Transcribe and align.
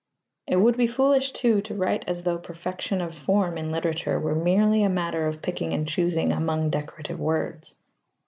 It 0.47 0.55
would 0.55 0.77
be 0.77 0.87
foolish, 0.87 1.31
too, 1.31 1.61
to 1.61 1.75
write 1.75 2.05
as 2.07 2.23
though 2.23 2.39
perfection 2.39 3.01
of 3.01 3.13
form 3.13 3.55
in 3.55 3.69
literature 3.71 4.19
were 4.19 4.33
merely 4.33 4.81
a 4.81 4.89
matter 4.89 5.27
of 5.27 5.43
picking 5.43 5.73
and 5.73 5.87
choosing 5.87 6.33
among 6.33 6.71
decorative 6.71 7.19
words. 7.19 7.75